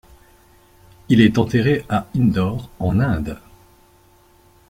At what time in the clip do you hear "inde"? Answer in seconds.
2.99-3.37